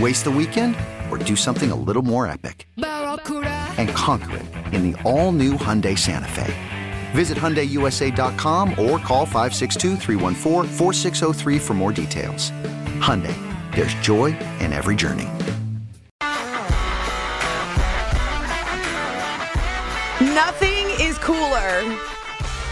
[0.00, 0.74] Waste the weekend
[1.08, 2.66] or do something a little more epic?
[2.76, 6.52] And conquer it in the all new Hyundai Santa Fe.
[7.12, 9.96] Visit HyundaiUSA.com or call 562
[11.60, 12.50] for more details.
[12.98, 13.36] Hyundai,
[13.74, 15.28] there's joy in every journey.
[20.20, 21.82] Nothing is cooler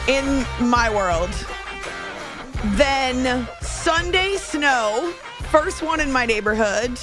[0.08, 1.30] in my world
[2.76, 5.14] than Sunday snow.
[5.52, 6.98] First one in my neighborhood.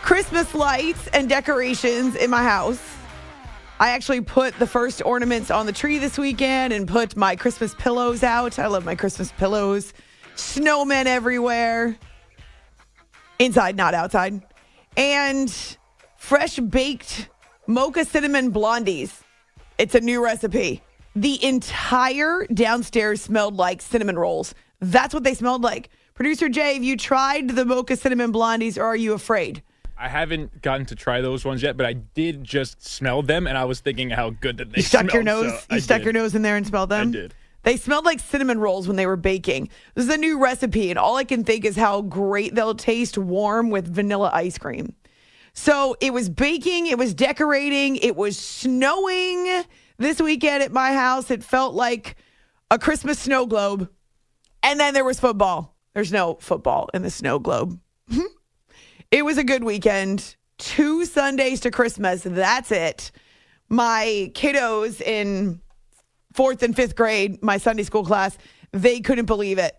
[0.00, 2.80] Christmas lights and decorations in my house.
[3.80, 7.74] I actually put the first ornaments on the tree this weekend and put my Christmas
[7.74, 8.60] pillows out.
[8.60, 9.92] I love my Christmas pillows.
[10.36, 11.98] Snowmen everywhere.
[13.40, 14.40] Inside, not outside.
[14.96, 15.52] And
[16.16, 17.28] fresh baked
[17.66, 19.22] mocha cinnamon blondies.
[19.78, 20.80] It's a new recipe.
[21.16, 24.54] The entire downstairs smelled like cinnamon rolls.
[24.78, 25.90] That's what they smelled like.
[26.18, 29.62] Producer Jay, have you tried the mocha cinnamon blondies or are you afraid?
[29.96, 33.56] I haven't gotten to try those ones yet, but I did just smell them, and
[33.56, 35.52] I was thinking how good that they You stuck your nose.
[35.52, 36.06] so you I stuck did.
[36.06, 37.10] your nose in there and smelled them.
[37.10, 37.34] I did.
[37.62, 39.68] They smelled like cinnamon rolls when they were baking.
[39.94, 43.16] This is a new recipe, and all I can think is how great they'll taste
[43.16, 44.96] warm with vanilla ice cream.
[45.52, 49.62] So it was baking, it was decorating, it was snowing
[49.98, 51.30] this weekend at my house.
[51.30, 52.16] It felt like
[52.72, 53.88] a Christmas snow globe.
[54.64, 55.76] And then there was football.
[55.94, 57.78] There's no football in the snow globe.
[59.10, 60.36] it was a good weekend.
[60.58, 62.22] Two Sundays to Christmas.
[62.24, 63.10] That's it.
[63.68, 65.60] My kiddos in
[66.32, 68.38] fourth and fifth grade, my Sunday school class,
[68.72, 69.74] they couldn't believe it.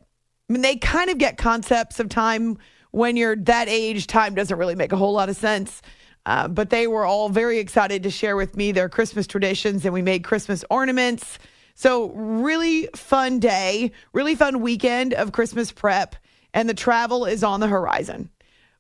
[0.49, 2.57] I mean, they kind of get concepts of time
[2.91, 4.07] when you're that age.
[4.07, 5.81] Time doesn't really make a whole lot of sense.
[6.25, 9.93] Uh, but they were all very excited to share with me their Christmas traditions, and
[9.93, 11.39] we made Christmas ornaments.
[11.79, 16.17] So, really fun day, really fun weekend of Christmas prep,
[16.53, 18.29] and the travel is on the horizon.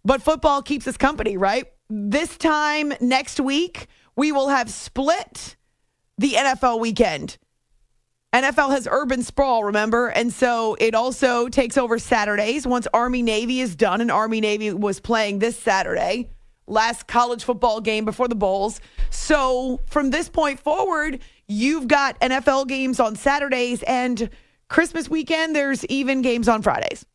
[0.03, 1.63] But football keeps us company, right?
[1.89, 3.87] This time next week,
[4.17, 5.55] we will have split
[6.17, 7.37] the NFL weekend.
[8.33, 10.09] NFL has urban sprawl, remember?
[10.09, 14.01] And so it also takes over Saturdays once Army Navy is done.
[14.01, 16.31] And Army Navy was playing this Saturday,
[16.67, 18.81] last college football game before the Bowls.
[19.09, 24.29] So from this point forward, you've got NFL games on Saturdays and
[24.69, 27.05] Christmas weekend, there's even games on Fridays.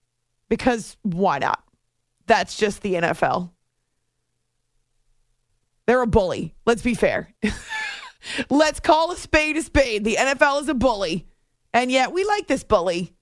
[0.49, 1.62] Because why not?
[2.27, 3.50] That's just the NFL.
[5.87, 6.55] They're a bully.
[6.67, 7.33] Let's be fair.
[8.50, 10.05] Let's call a spade a spade.
[10.05, 11.27] The NFL is a bully.
[11.72, 13.12] And yet we like this bully.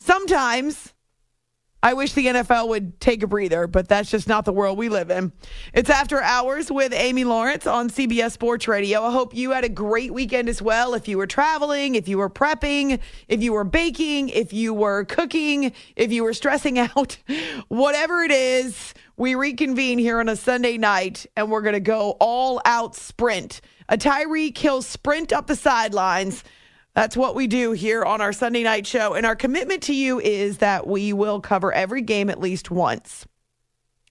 [0.00, 0.91] Sometimes
[1.84, 4.88] I wish the NFL would take a breather, but that's just not the world we
[4.88, 5.32] live in.
[5.74, 9.02] It's After Hours with Amy Lawrence on CBS Sports Radio.
[9.02, 10.94] I hope you had a great weekend as well.
[10.94, 15.04] If you were traveling, if you were prepping, if you were baking, if you were
[15.06, 17.18] cooking, if you were stressing out,
[17.66, 22.12] whatever it is, we reconvene here on a Sunday night and we're going to go
[22.20, 23.60] all out sprint.
[23.88, 26.44] A Tyreek Hill sprint up the sidelines.
[26.94, 29.14] That's what we do here on our Sunday night show.
[29.14, 33.26] And our commitment to you is that we will cover every game at least once.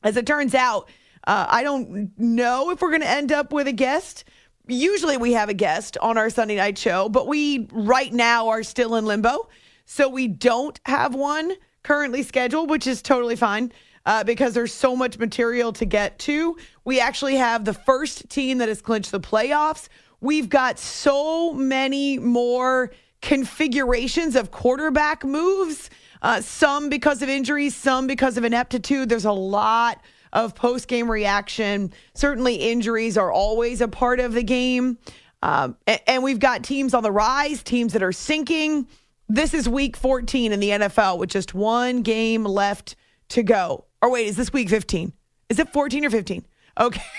[0.04, 0.90] As it turns out,
[1.28, 4.24] uh, I don't know if we're going to end up with a guest.
[4.68, 8.64] Usually we have a guest on our Sunday night show, but we right now are
[8.64, 9.48] still in limbo.
[9.86, 11.54] So we don't have one
[11.84, 13.72] currently scheduled, which is totally fine
[14.08, 16.58] uh, because there's so much material to get to.
[16.84, 19.88] We actually have the first team that has clinched the playoffs.
[20.22, 22.92] We've got so many more
[23.22, 25.90] configurations of quarterback moves.
[26.22, 29.10] Uh, some because of injuries, some because of ineptitude.
[29.10, 30.00] There's a lot
[30.32, 31.92] of post game reaction.
[32.14, 35.00] Certainly, injuries are always a part of the game.
[35.42, 38.88] Um, and, and we've got teams on the rise, teams that are sinking.
[39.28, 42.96] This is week 14 in the NFL with just one game left
[43.30, 43.86] to go.
[44.02, 45.14] Or wait, is this week 15?
[45.50, 46.46] Is it 14 or 15?
[46.80, 47.02] Okay.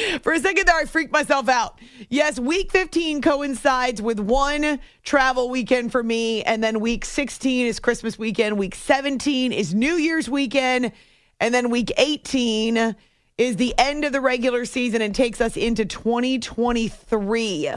[0.22, 1.78] For a second there, I freaked myself out.
[2.08, 7.78] Yes, week 15 coincides with one travel weekend for me, and then week 16 is
[7.78, 8.58] Christmas weekend.
[8.58, 10.92] Week 17 is New Year's weekend,
[11.40, 12.96] and then week 18
[13.38, 17.70] is the end of the regular season and takes us into 2023.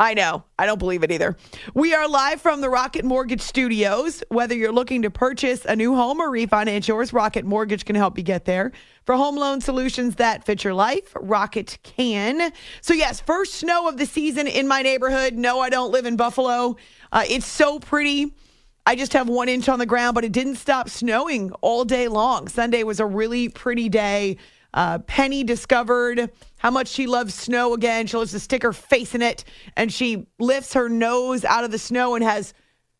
[0.00, 0.42] I know.
[0.58, 1.36] I don't believe it either.
[1.72, 4.24] We are live from the Rocket Mortgage Studios.
[4.28, 8.18] Whether you're looking to purchase a new home or refinance yours, Rocket Mortgage can help
[8.18, 8.72] you get there.
[9.04, 12.52] For home loan solutions that fit your life, Rocket can.
[12.80, 15.34] So, yes, first snow of the season in my neighborhood.
[15.34, 16.76] No, I don't live in Buffalo.
[17.12, 18.34] Uh, it's so pretty.
[18.86, 22.08] I just have one inch on the ground, but it didn't stop snowing all day
[22.08, 22.48] long.
[22.48, 24.38] Sunday was a really pretty day.
[24.74, 28.06] Uh, Penny discovered how much she loves snow again.
[28.08, 29.44] She loves to stick her face in it,
[29.76, 32.52] and she lifts her nose out of the snow and has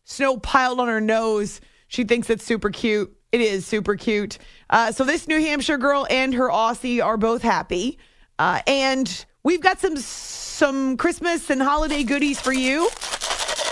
[0.05, 1.61] snow piled on her nose.
[1.88, 3.15] She thinks it's super cute.
[3.32, 4.38] It is super cute.
[4.71, 7.99] Uh, so this New Hampshire girl and her Aussie are both happy,
[8.38, 12.88] uh, and we've got some some Christmas and holiday goodies for you.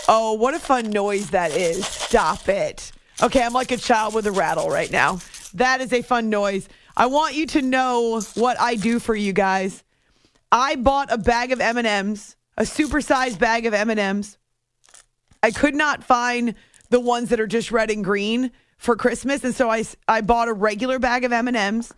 [0.09, 1.87] Oh, what a fun noise that is!
[1.87, 2.91] Stop it.
[3.23, 5.21] Okay, I'm like a child with a rattle right now.
[5.55, 6.69] That is a fun noise.
[6.97, 9.83] I want you to know what I do for you guys.
[10.51, 14.37] I bought a bag of M&Ms, a supersized bag of M&Ms.
[15.43, 16.55] I could not find
[16.91, 20.49] the ones that are just red and green for Christmas, and so I I bought
[20.49, 21.93] a regular bag of M&Ms,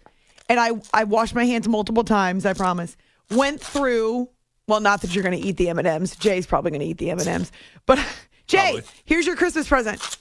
[0.49, 2.47] and I I washed my hands multiple times.
[2.47, 2.97] I promise.
[3.31, 4.29] Went through.
[4.69, 6.17] Well, not that you're going to eat the M&Ms.
[6.17, 7.51] Jay's probably going to eat the M&Ms,
[7.87, 7.99] but
[8.47, 8.83] Jay, Probably.
[9.05, 10.19] here's your Christmas present.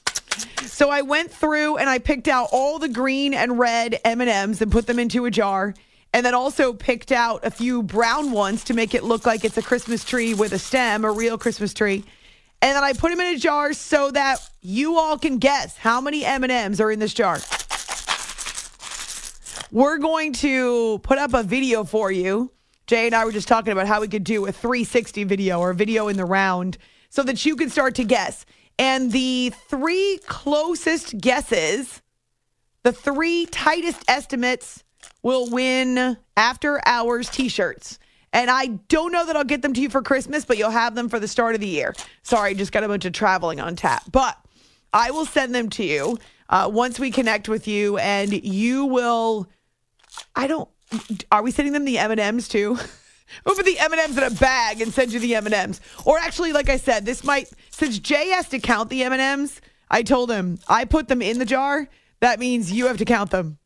[0.66, 4.72] So I went through and I picked out all the green and red M&Ms and
[4.72, 5.74] put them into a jar.
[6.14, 9.58] And then also picked out a few brown ones to make it look like it's
[9.58, 12.04] a Christmas tree with a stem, a real Christmas tree.
[12.62, 16.00] And then I put them in a jar so that you all can guess how
[16.00, 17.40] many M&Ms are in this jar.
[19.72, 22.52] We're going to put up a video for you.
[22.86, 25.74] Jay and I were just talking about how we could do a 360 video or
[25.74, 26.78] video in the round
[27.10, 28.46] so that you can start to guess.
[28.80, 32.02] And the three closest guesses,
[32.84, 34.84] the three tightest estimates,
[35.22, 38.00] will win after hours t shirts.
[38.32, 40.96] And I don't know that I'll get them to you for Christmas, but you'll have
[40.96, 41.94] them for the start of the year.
[42.24, 44.04] Sorry, just got a bunch of traveling on tap.
[44.12, 44.38] But
[44.92, 46.18] I will send them to you
[46.50, 49.48] uh, once we connect with you, and you will.
[50.36, 50.70] I don't.
[51.32, 52.78] Are we sending them the M and M's too?
[53.44, 55.82] Put the M and M's in a bag and send you the M and M's.
[56.06, 59.22] Or actually, like I said, this might since Jay has to count the M and
[59.22, 59.62] M's.
[59.90, 61.88] I told him I put them in the jar.
[62.20, 63.58] That means you have to count them.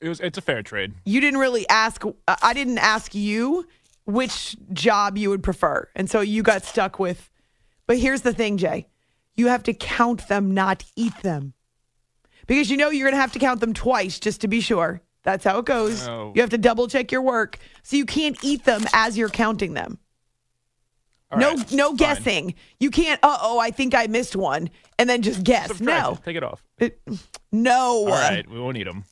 [0.00, 0.94] It was it's a fair trade.
[1.04, 2.04] You didn't really ask.
[2.04, 3.66] uh, I didn't ask you
[4.06, 7.30] which job you would prefer, and so you got stuck with.
[7.86, 8.88] But here's the thing, Jay.
[9.34, 11.54] You have to count them, not eat them,
[12.46, 15.02] because you know you're going to have to count them twice just to be sure.
[15.22, 16.06] That's how it goes.
[16.08, 16.32] Oh.
[16.34, 19.74] You have to double check your work, so you can't eat them as you're counting
[19.74, 19.98] them.
[21.30, 21.96] All no, right, no fine.
[21.96, 22.54] guessing.
[22.80, 23.20] You can't.
[23.22, 25.68] Uh oh, I think I missed one, and then just guess.
[25.68, 26.24] Subtract No, it.
[26.24, 26.62] take it off.
[26.78, 27.00] It-
[27.52, 28.06] no.
[28.06, 29.04] All right, we won't eat them.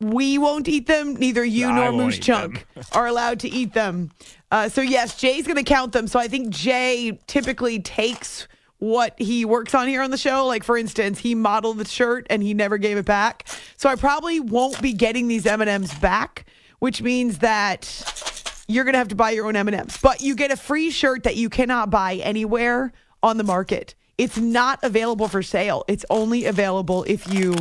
[0.00, 1.14] We won't eat them.
[1.14, 4.10] Neither you I nor Moose Chunk are allowed to eat them.
[4.50, 6.08] Uh, so yes, Jay's going to count them.
[6.08, 8.46] So I think Jay typically takes
[8.84, 10.46] what he works on here on the show.
[10.46, 13.46] Like for instance, he modeled the shirt and he never gave it back.
[13.76, 16.44] So I probably won't be getting these M and M's back,
[16.80, 19.98] which means that you're going to have to buy your own M&Ms.
[20.02, 23.94] But you get a free shirt that you cannot buy anywhere on the market.
[24.16, 25.84] It's not available for sale.
[25.88, 27.56] It's only available if you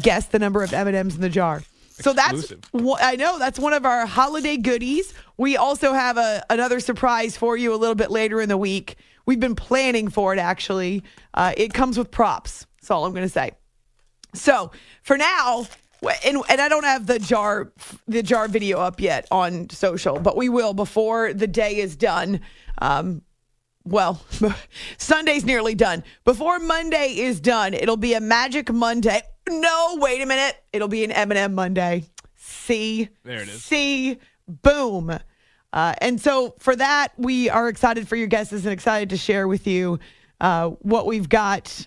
[0.00, 1.62] guess the number of M&Ms in the jar.
[2.00, 2.60] So that's Exclusive.
[2.72, 5.12] wha- I know that's one of our holiday goodies.
[5.36, 8.96] We also have a another surprise for you a little bit later in the week.
[9.26, 11.02] We've been planning for it actually.
[11.34, 12.66] Uh, it comes with props.
[12.80, 13.52] That's all I'm going to say.
[14.34, 14.70] So
[15.02, 15.66] for now,
[16.24, 17.72] and, and I don't have the jar
[18.08, 22.40] the jar video up yet on social, but we will before the day is done.
[22.78, 23.22] Um,
[23.84, 24.22] well,
[24.98, 26.04] Sunday's nearly done.
[26.24, 29.22] Before Monday is done, it'll be a Magic Monday.
[29.48, 30.56] No, wait a minute.
[30.72, 32.04] It'll be an M&M Monday.
[32.36, 33.08] See?
[33.24, 33.64] There it is.
[33.64, 34.18] See?
[34.46, 35.18] Boom.
[35.72, 39.46] Uh, and so for that, we are excited for your guesses and excited to share
[39.46, 39.98] with you
[40.40, 41.86] uh, what we've got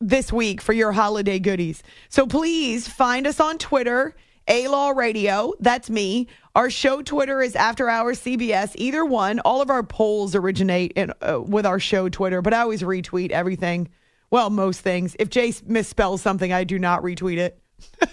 [0.00, 1.82] this week for your holiday goodies.
[2.08, 4.14] So please find us on Twitter
[4.48, 5.52] A Law Radio.
[5.60, 6.28] That's me.
[6.54, 8.72] Our show Twitter is After Hours CBS.
[8.74, 9.40] Either one.
[9.40, 13.30] All of our polls originate in, uh, with our show Twitter, but I always retweet
[13.30, 13.88] everything.
[14.30, 15.16] Well, most things.
[15.18, 17.58] If Jay misspells something, I do not retweet it.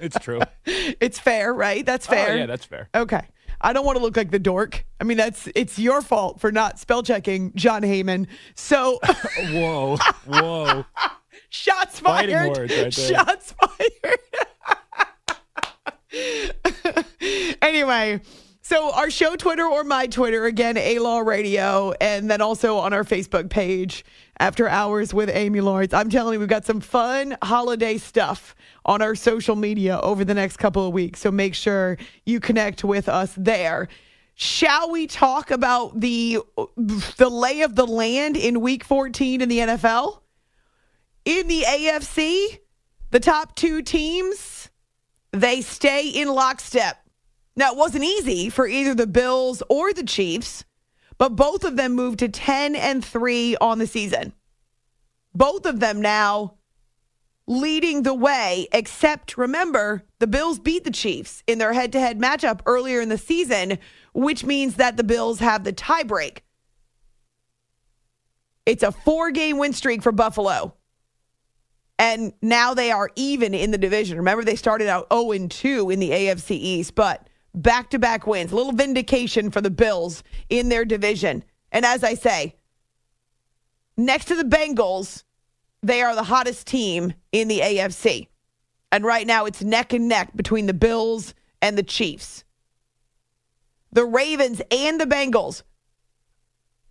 [0.00, 0.40] It's true.
[0.64, 1.86] It's fair, right?
[1.86, 2.32] That's fair.
[2.32, 2.88] Oh, yeah, that's fair.
[2.94, 3.22] Okay.
[3.66, 4.86] I don't want to look like the dork.
[5.00, 8.28] I mean, that's it's your fault for not spell checking Jon Heyman.
[8.54, 9.00] So
[9.50, 10.84] Whoa, whoa.
[11.48, 12.48] shots Fighting fired.
[12.56, 12.90] words right there.
[12.92, 13.54] shots
[16.12, 17.04] fired.
[17.60, 18.20] anyway,
[18.66, 22.92] so our show Twitter or my Twitter again, A Law Radio, and then also on
[22.92, 24.04] our Facebook page,
[24.40, 25.94] After Hours with Amy Lawrence.
[25.94, 30.34] I'm telling you, we've got some fun holiday stuff on our social media over the
[30.34, 31.20] next couple of weeks.
[31.20, 33.86] So make sure you connect with us there.
[34.34, 36.40] Shall we talk about the
[37.16, 40.22] the lay of the land in Week 14 in the NFL?
[41.24, 42.58] In the AFC,
[43.12, 44.70] the top two teams
[45.30, 47.05] they stay in lockstep.
[47.56, 50.64] Now, it wasn't easy for either the Bills or the Chiefs,
[51.18, 54.34] but both of them moved to 10 and 3 on the season.
[55.34, 56.56] Both of them now
[57.46, 62.18] leading the way, except remember, the Bills beat the Chiefs in their head to head
[62.18, 63.78] matchup earlier in the season,
[64.12, 66.38] which means that the Bills have the tiebreak.
[68.66, 70.74] It's a four game win streak for Buffalo.
[71.98, 74.18] And now they are even in the division.
[74.18, 77.25] Remember, they started out 0 2 in the AFC East, but
[77.56, 78.52] back to back wins.
[78.52, 81.42] A little vindication for the Bills in their division.
[81.72, 82.54] And as I say,
[83.96, 85.24] next to the Bengals,
[85.82, 88.28] they are the hottest team in the AFC.
[88.92, 92.44] And right now, it's neck and neck between the Bills and the Chiefs.
[93.92, 95.62] The Ravens and the Bengals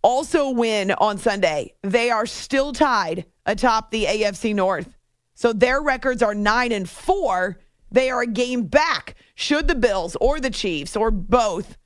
[0.02, 1.74] also win on Sunday.
[1.82, 4.96] They are still tied atop the AFC North.
[5.34, 7.58] So their records are 9 and 4.
[7.90, 9.14] They are a game back.
[9.36, 11.76] Should the Bills or the Chiefs or both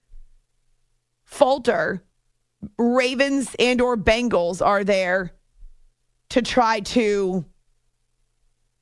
[1.24, 2.04] falter,
[2.78, 5.32] Ravens and or Bengals are there
[6.30, 7.44] to try to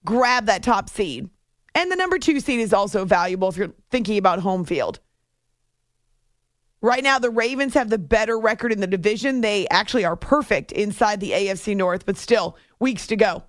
[0.04, 1.30] grab that top seed.
[1.75, 5.00] And the number 2 seed is also valuable if you're thinking about home field.
[6.82, 9.40] Right now, the Ravens have the better record in the division.
[9.40, 13.44] They actually are perfect inside the AFC North, but still, weeks to go.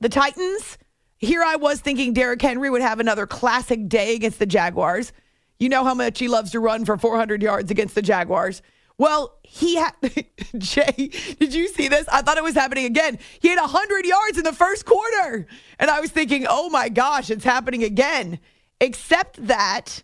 [0.00, 0.76] The Titans,
[1.18, 5.12] here I was thinking Derrick Henry would have another classic day against the Jaguars.
[5.58, 8.62] You know how much he loves to run for 400 yards against the Jaguars.
[8.96, 9.92] Well, he had,
[10.58, 12.06] Jay, did you see this?
[12.08, 13.18] I thought it was happening again.
[13.40, 15.46] He had 100 yards in the first quarter.
[15.78, 18.38] And I was thinking, oh my gosh, it's happening again.
[18.80, 20.02] Except that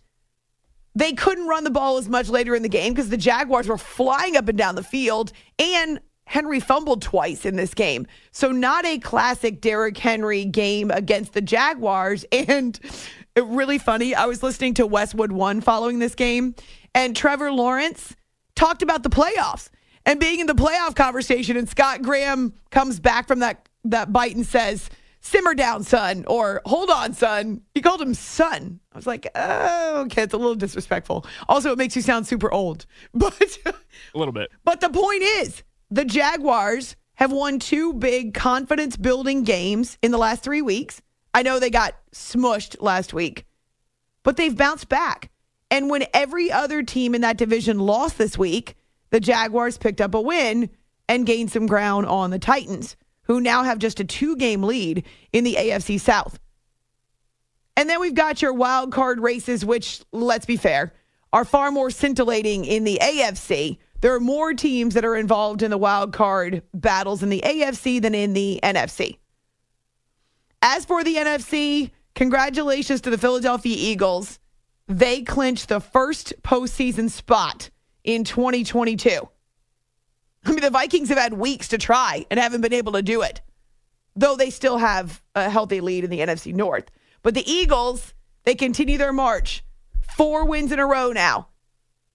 [0.95, 3.77] they couldn't run the ball as much later in the game because the Jaguars were
[3.77, 8.07] flying up and down the field and Henry fumbled twice in this game.
[8.31, 12.25] So not a classic Derrick Henry game against the Jaguars.
[12.31, 12.79] And
[13.35, 16.55] it really funny, I was listening to Westwood One following this game,
[16.93, 18.15] and Trevor Lawrence
[18.55, 19.69] talked about the playoffs
[20.05, 21.57] and being in the playoff conversation.
[21.57, 24.89] And Scott Graham comes back from that that bite and says,
[25.19, 27.61] simmer down, son, or hold on, son.
[27.73, 28.79] He called him son.
[28.93, 31.25] I was like, oh, okay, it's a little disrespectful.
[31.49, 32.85] Also, it makes you sound super old.
[33.13, 33.73] But A
[34.17, 34.49] little bit.
[34.63, 40.17] but the point is, the Jaguars have won two big confidence building games in the
[40.17, 41.01] last three weeks.
[41.33, 43.45] I know they got smushed last week,
[44.23, 45.31] but they've bounced back.
[45.71, 48.75] And when every other team in that division lost this week,
[49.09, 50.69] the Jaguars picked up a win
[51.07, 55.05] and gained some ground on the Titans, who now have just a two game lead
[55.31, 56.39] in the AFC South.
[57.77, 60.93] And then we've got your wild card races, which, let's be fair,
[61.33, 63.77] are far more scintillating in the AFC.
[64.05, 67.99] There are more teams that are involved in the wild card battles in the AFC
[67.99, 69.17] than in the NFC.
[70.61, 74.37] As for the NFC, congratulations to the Philadelphia Eagles.
[74.87, 77.71] They clinched the first postseason spot
[78.03, 79.27] in 2022.
[80.45, 83.23] I mean, the Vikings have had weeks to try and haven't been able to do
[83.23, 83.41] it,
[84.15, 86.91] though they still have a healthy lead in the NFC North.
[87.23, 89.63] But the Eagles, they continue their march.
[90.15, 91.47] Four wins in a row now.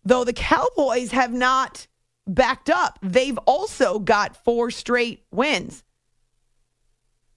[0.04, 1.86] Though the Cowboys have not
[2.26, 5.84] backed up, they've also got four straight wins.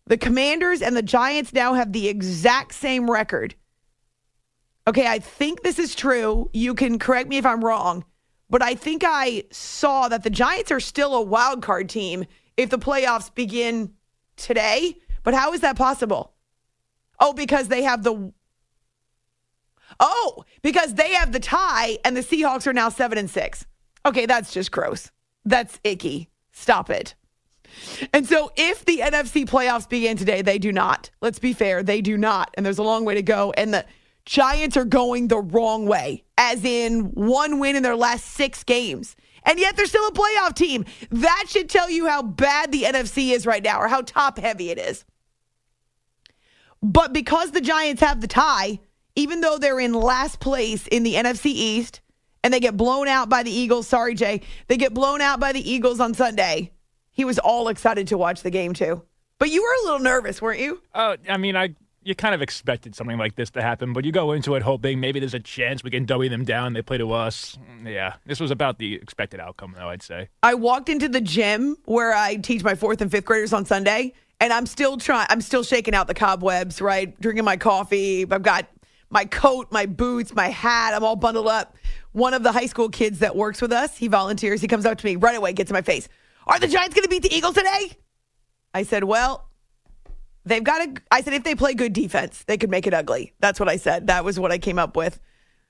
[0.06, 3.56] The Commanders and the Giants now have the exact same record.
[4.88, 6.50] Okay, I think this is true.
[6.54, 8.04] You can correct me if I'm wrong,
[8.50, 12.26] but I think I saw that the Giants are still a wild card team
[12.58, 13.94] if the playoffs begin
[14.36, 14.98] today.
[15.24, 16.34] But how is that possible?
[17.20, 18.34] Oh, because they have the
[20.00, 23.66] Oh, because they have the tie and the Seahawks are now 7 and 6.
[24.06, 25.12] Okay, that's just gross.
[25.46, 26.30] That's icky.
[26.52, 27.16] Stop it.
[28.12, 31.10] And so if the NFC playoffs begin today, they do not.
[31.22, 32.54] Let's be fair, they do not.
[32.56, 33.54] And there's a long way to go.
[33.58, 33.86] And the
[34.26, 39.16] Giants are going the wrong way, as in one win in their last six games.
[39.46, 40.86] And yet they're still a playoff team.
[41.10, 44.70] That should tell you how bad the NFC is right now or how top heavy
[44.70, 45.04] it is.
[46.82, 48.80] But because the Giants have the tie,
[49.16, 52.02] even though they're in last place in the NFC East
[52.44, 55.52] and they get blown out by the Eagles, sorry, Jay, they get blown out by
[55.52, 56.72] the Eagles on Sunday.
[57.12, 59.04] He was all excited to watch the game too.
[59.40, 60.82] But you were a little nervous, weren't you?
[60.96, 64.12] Oh, I mean, I you kind of expected something like this to happen, but you
[64.12, 66.74] go into it hoping maybe there's a chance we can dummy them down.
[66.74, 67.58] They play to us.
[67.86, 69.90] Yeah, this was about the expected outcome, though.
[69.90, 70.30] I'd say.
[70.42, 74.14] I walked into the gym where I teach my fourth and fifth graders on Sunday,
[74.40, 75.28] and I'm still trying.
[75.30, 76.82] I'm still shaking out the cobwebs.
[76.82, 78.26] Right, drinking my coffee.
[78.30, 78.68] I've got
[79.14, 80.94] my coat, my boots, my hat.
[80.94, 81.76] I'm all bundled up.
[82.12, 84.60] One of the high school kids that works with us, he volunteers.
[84.60, 86.10] He comes up to me right away, gets in my face.
[86.48, 87.92] Are the Giants going to beat the Eagles today?
[88.74, 89.48] I said, well,
[90.46, 91.02] they've got to.
[91.12, 93.34] I said, if they play good defense, they could make it ugly.
[93.40, 94.08] That's what I said.
[94.08, 95.20] That was what I came up with.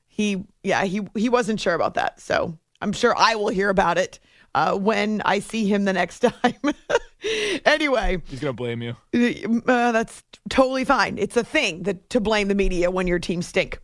[0.08, 2.22] He, yeah, he he wasn't sure about that.
[2.22, 4.20] So I'm sure I will hear about it
[4.56, 6.56] uh, when I see him the next time.
[7.66, 8.96] anyway, he's gonna blame you.
[9.68, 11.18] Uh, that's totally fine.
[11.18, 13.80] It's a thing that to blame the media when your team stink.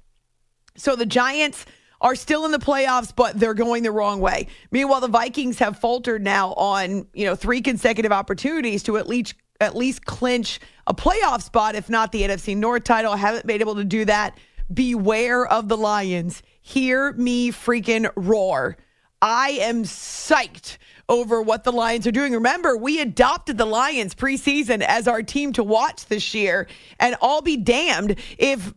[0.75, 1.65] So the Giants
[2.01, 4.47] are still in the playoffs, but they're going the wrong way.
[4.71, 9.35] Meanwhile, the Vikings have faltered now on you know three consecutive opportunities to at least
[9.61, 13.15] at least clinch a playoff spot, if not the NFC North title.
[13.15, 14.37] Haven't been able to do that.
[14.73, 16.41] Beware of the Lions.
[16.61, 18.77] Hear me freaking roar.
[19.21, 22.33] I am psyched over what the Lions are doing.
[22.33, 26.67] Remember, we adopted the Lions preseason as our team to watch this year,
[26.99, 28.73] and I'll be damned if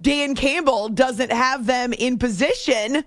[0.00, 3.04] Dan Campbell doesn't have them in position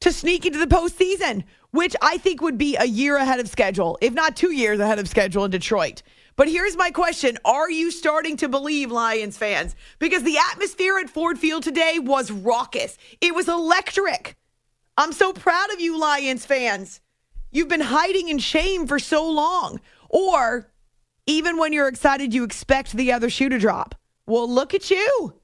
[0.00, 3.98] to sneak into the postseason, which I think would be a year ahead of schedule,
[4.00, 6.02] if not two years ahead of schedule in Detroit.
[6.36, 9.74] But here's my question Are you starting to believe, Lions fans?
[9.98, 14.36] Because the atmosphere at Ford Field today was raucous, it was electric.
[14.96, 17.00] I'm so proud of you, Lions fans.
[17.50, 19.80] You've been hiding in shame for so long.
[20.08, 20.70] Or
[21.26, 23.94] even when you're excited, you expect the other shoe to drop.
[24.26, 25.34] Well, look at you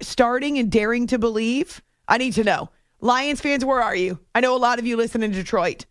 [0.00, 1.82] starting and daring to believe?
[2.06, 2.70] I need to know.
[3.00, 4.18] Lions fans, where are you?
[4.34, 5.86] I know a lot of you listen in Detroit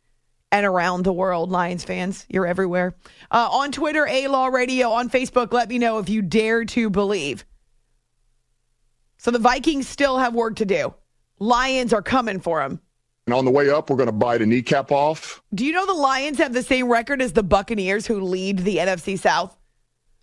[0.52, 2.26] and around the world, Lions fans.
[2.30, 2.96] You're everywhere.
[3.32, 6.90] Uh, on Twitter, A Law Radio, on Facebook, let me know if you dare to
[6.90, 7.46] believe.
[9.18, 10.94] So the Vikings still have work to do.
[11.40, 12.80] Lions are coming for him.
[13.26, 15.42] And on the way up, we're going to bite a kneecap off.
[15.54, 18.78] Do you know the Lions have the same record as the Buccaneers, who lead the
[18.78, 19.58] NFC South?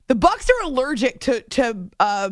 [0.07, 2.31] The Bucks are allergic to to uh,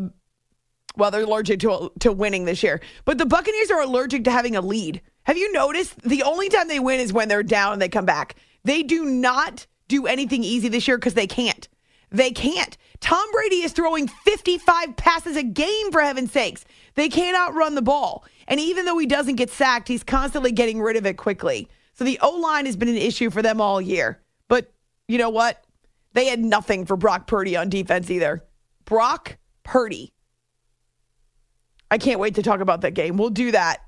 [0.96, 4.56] well, they're allergic to to winning this year, but the Buccaneers are allergic to having
[4.56, 5.02] a lead.
[5.24, 8.06] Have you noticed the only time they win is when they're down and they come
[8.06, 8.36] back?
[8.64, 11.68] They do not do anything easy this year because they can't.
[12.10, 12.76] They can't.
[13.00, 16.64] Tom Brady is throwing 55 passes a game for heaven's sakes.
[16.94, 18.24] They cannot run the ball.
[18.52, 21.70] And even though he doesn't get sacked, he's constantly getting rid of it quickly.
[21.94, 24.20] So the O line has been an issue for them all year.
[24.46, 24.70] But
[25.08, 25.64] you know what?
[26.12, 28.44] They had nothing for Brock Purdy on defense either.
[28.84, 30.12] Brock Purdy
[31.92, 33.18] I can't wait to talk about that game.
[33.18, 33.82] We'll do that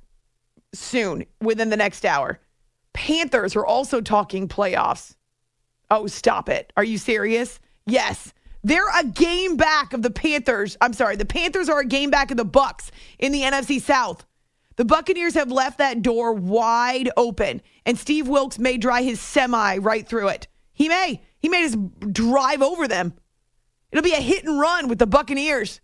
[0.74, 2.38] soon within the next hour.
[2.92, 5.16] Panthers are also talking playoffs.
[5.90, 6.70] Oh, stop it.
[6.76, 7.60] Are you serious?
[7.86, 8.34] Yes.
[8.62, 10.76] They're a game back of the Panthers.
[10.82, 14.26] I'm sorry, the Panthers are a game back of the Bucks in the NFC South.
[14.76, 19.78] The Buccaneers have left that door wide open, and Steve Wilks may drive his semi
[19.78, 20.48] right through it.
[20.72, 21.22] He may.
[21.38, 23.14] He may just drive over them.
[23.92, 25.80] It'll be a hit and run with the Buccaneers.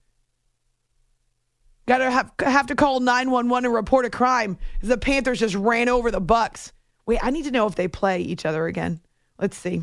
[1.87, 4.59] Got to have, have to call 911 and report a crime.
[4.83, 6.73] The Panthers just ran over the Bucks.
[7.07, 9.01] Wait, I need to know if they play each other again.
[9.39, 9.83] Let's see.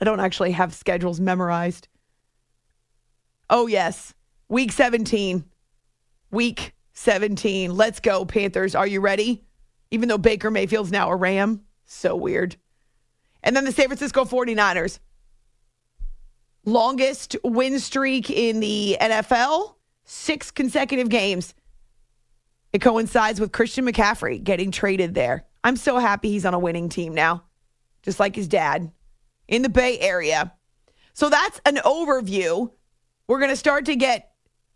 [0.00, 1.88] I don't actually have schedules memorized.
[3.48, 4.14] Oh, yes.
[4.48, 5.44] Week 17.
[6.30, 7.74] Week 17.
[7.74, 8.74] Let's go, Panthers.
[8.74, 9.44] Are you ready?
[9.90, 11.62] Even though Baker Mayfield's now a Ram.
[11.84, 12.56] So weird.
[13.42, 14.98] And then the San Francisco 49ers.
[16.64, 21.54] Longest win streak in the NFL six consecutive games.
[22.72, 25.44] It coincides with Christian McCaffrey getting traded there.
[25.62, 27.44] I'm so happy he's on a winning team now,
[28.02, 28.90] just like his dad
[29.48, 30.52] in the Bay Area.
[31.12, 32.70] So that's an overview.
[33.28, 34.32] We're going to start to get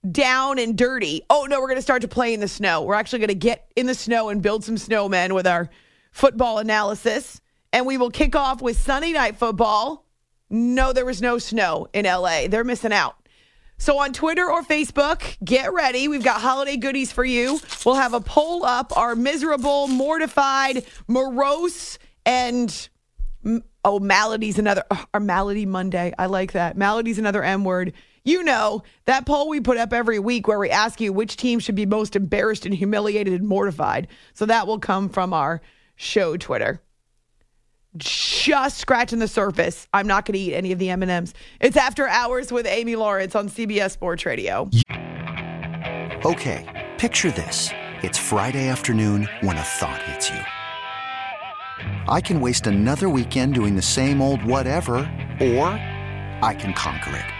[0.08, 1.22] down and dirty.
[1.28, 2.82] Oh, no, we're going to start to play in the snow.
[2.82, 5.68] We're actually going to get in the snow and build some snowmen with our
[6.12, 7.40] football analysis.
[7.72, 10.06] And we will kick off with Sunday night football.
[10.48, 12.48] No, there was no snow in LA.
[12.48, 13.16] They're missing out.
[13.78, 16.06] So on Twitter or Facebook, get ready.
[16.08, 17.60] We've got holiday goodies for you.
[17.86, 18.94] We'll have a poll up.
[18.96, 22.88] Our miserable, mortified, morose, and
[23.84, 26.12] oh, Malady's another, uh, oh, or Malady Monday.
[26.18, 26.76] I like that.
[26.76, 27.94] Malady's another M word.
[28.24, 31.58] You know, that poll we put up every week where we ask you which team
[31.58, 34.08] should be most embarrassed and humiliated and mortified.
[34.34, 35.62] So that will come from our
[35.96, 36.82] show Twitter.
[37.96, 39.88] Just scratching the surface.
[39.92, 41.34] I'm not going to eat any of the M&Ms.
[41.60, 44.70] It's After Hours with Amy Lawrence on CBS Sports Radio.
[46.24, 47.70] Okay, picture this.
[48.02, 50.38] It's Friday afternoon when a thought hits you.
[52.08, 54.96] I can waste another weekend doing the same old whatever,
[55.40, 55.66] or
[56.42, 57.39] I can conquer it.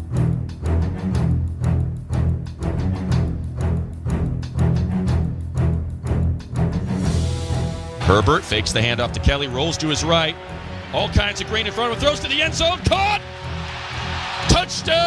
[8.11, 10.35] Herbert fakes the handoff to Kelley, rolls to his right.
[10.91, 13.21] All kinds of green in front of him, throws to the end zone, caught!
[14.49, 15.01] Touchdown!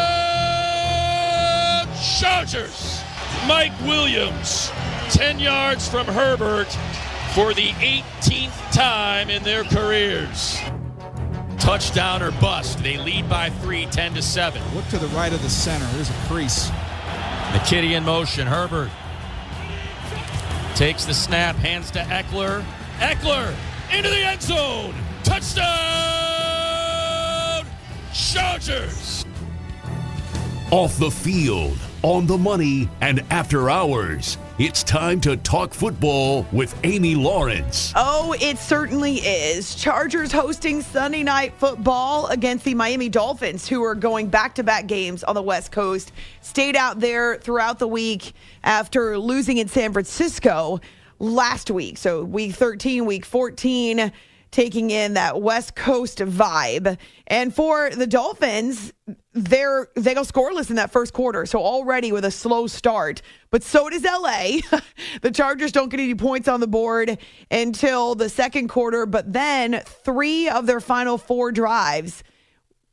[2.19, 3.03] Chargers!
[3.47, 4.71] Mike Williams,
[5.11, 6.65] 10 yards from Herbert
[7.35, 10.57] for the 18th time in their careers.
[11.59, 12.79] Touchdown or bust.
[12.79, 14.59] They lead by three, 10 to 7.
[14.73, 15.85] Look to the right of the center.
[15.93, 16.71] There's a crease.
[17.51, 18.47] McKitty in motion.
[18.47, 18.89] Herbert
[20.73, 22.65] takes the snap, hands to Ekeler.
[22.99, 23.53] Ekeler
[23.91, 24.93] into the end zone.
[25.23, 25.65] Touchdown!
[28.13, 29.25] Chargers!
[30.71, 34.37] Off the field, on the money, and after hours.
[34.57, 37.91] It's time to talk football with Amy Lawrence.
[37.97, 39.75] Oh, it certainly is.
[39.75, 44.87] Chargers hosting Sunday night football against the Miami Dolphins, who are going back to back
[44.87, 46.13] games on the West Coast.
[46.39, 48.31] Stayed out there throughout the week
[48.63, 50.79] after losing in San Francisco
[51.19, 51.97] last week.
[51.97, 54.11] So, week 13, week 14
[54.55, 56.97] taking in that West Coast vibe.
[57.27, 58.93] And for the Dolphins,
[59.33, 61.45] they're they go scoreless in that first quarter.
[61.45, 63.21] So already with a slow start.
[63.51, 64.59] But so does LA.
[65.21, 67.17] the Chargers don't get any points on the board
[67.51, 72.23] until the second quarter, but then 3 of their final 4 drives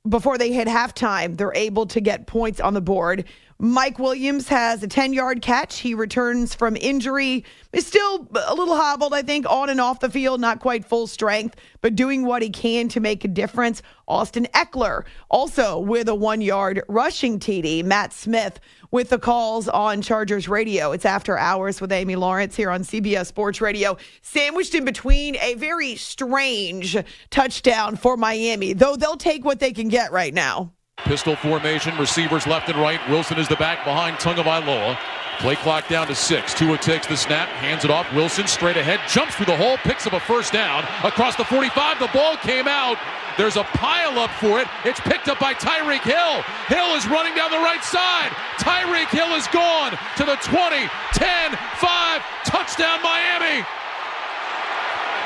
[0.08, 3.24] before they hit halftime, they're able to get points on the board.
[3.64, 5.78] Mike Williams has a 10 yard catch.
[5.78, 7.44] He returns from injury.
[7.72, 11.06] Is still a little hobbled, I think, on and off the field, not quite full
[11.06, 13.80] strength, but doing what he can to make a difference.
[14.08, 17.84] Austin Ekeler also with a one yard rushing TD.
[17.84, 18.58] Matt Smith
[18.90, 20.90] with the calls on Chargers radio.
[20.90, 25.54] It's after hours with Amy Lawrence here on CBS Sports Radio, sandwiched in between a
[25.54, 26.96] very strange
[27.30, 30.72] touchdown for Miami, though they'll take what they can get right now.
[31.04, 33.00] Pistol formation, receivers left and right.
[33.08, 34.96] Wilson is the back behind Tagovailoa.
[35.38, 36.54] Play clock down to six.
[36.54, 38.06] Tua takes the snap, hands it off.
[38.14, 40.84] Wilson straight ahead, jumps through the hole, picks up a first down.
[41.02, 42.96] Across the 45, the ball came out.
[43.36, 44.68] There's a pile up for it.
[44.84, 46.42] It's picked up by Tyreek Hill.
[46.68, 48.30] Hill is running down the right side.
[48.60, 52.22] Tyreek Hill is gone to the 20, 10, 5.
[52.44, 53.64] Touchdown Miami.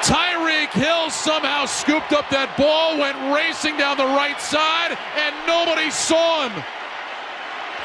[0.02, 5.90] Tyreek Hill somehow scooped up that ball, went racing down the right side, and nobody
[5.90, 6.64] saw him.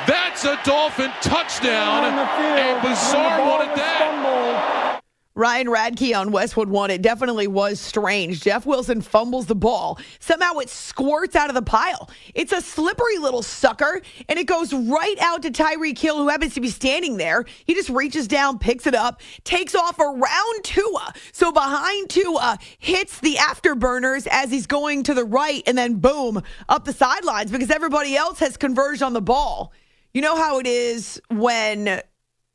[0.08, 2.06] That's a Dolphin touchdown.
[2.06, 5.01] A Bizarre wanted that.
[5.42, 6.92] Ryan Radtke on Westwood One.
[6.92, 8.42] It definitely was strange.
[8.42, 10.00] Jeff Wilson fumbles the ball.
[10.20, 12.12] Somehow it squirts out of the pile.
[12.36, 16.54] It's a slippery little sucker, and it goes right out to Tyreek Hill, who happens
[16.54, 17.46] to be standing there.
[17.66, 21.12] He just reaches down, picks it up, takes off around Tua.
[21.32, 26.44] So behind Tua, hits the afterburners as he's going to the right, and then boom,
[26.70, 29.74] up the sidelines because everybody else has converged on the ball.
[30.14, 32.00] You know how it is when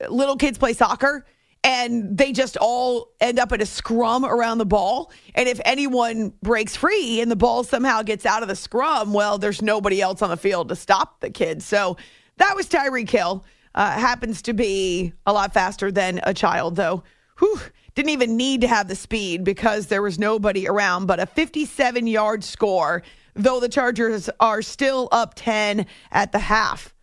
[0.09, 1.27] little kids play soccer?
[1.66, 5.11] And they just all end up in a scrum around the ball.
[5.35, 9.37] And if anyone breaks free and the ball somehow gets out of the scrum, well,
[9.37, 11.61] there's nobody else on the field to stop the kid.
[11.64, 11.96] So
[12.37, 13.44] that was Tyreek Hill.
[13.74, 17.02] Uh, happens to be a lot faster than a child, though.
[17.40, 17.61] Whew,
[17.96, 21.07] didn't even need to have the speed because there was nobody around.
[21.07, 23.02] But a 57 yard score,
[23.35, 26.94] though the Chargers are still up 10 at the half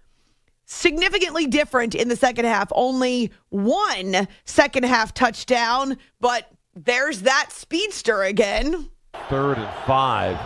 [0.73, 2.71] significantly different in the second half.
[2.73, 8.89] Only one second half touchdown, but there's that speedster again.
[9.29, 10.37] Third and five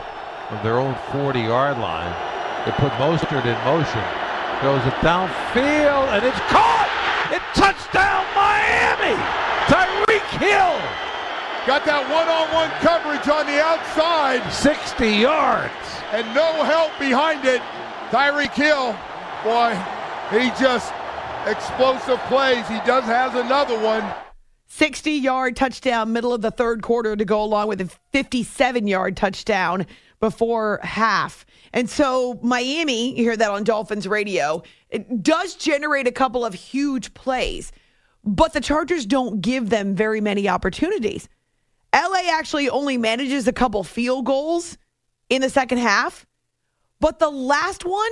[0.49, 2.13] from their own 40 yard line.
[2.65, 4.03] They put Mostert in motion.
[4.61, 6.89] Goes it downfield, and it's caught!
[7.31, 9.15] It touchdown Miami!
[9.69, 10.75] Tyreek Hill!
[11.67, 14.41] Got that one on one coverage on the outside.
[14.51, 15.71] 60 yards.
[16.11, 17.61] And no help behind it.
[18.09, 18.95] Tyreek Hill,
[19.43, 19.75] boy,
[20.31, 20.93] he just
[21.45, 22.67] explosive plays.
[22.67, 24.03] He does has another one.
[24.67, 29.15] 60 yard touchdown, middle of the third quarter to go along with a 57 yard
[29.15, 29.85] touchdown
[30.19, 31.45] before half.
[31.73, 36.53] And so Miami, you hear that on Dolphins radio, it does generate a couple of
[36.53, 37.71] huge plays,
[38.23, 41.29] but the Chargers don't give them very many opportunities.
[41.93, 44.77] LA actually only manages a couple field goals
[45.29, 46.25] in the second half,
[46.99, 48.11] but the last one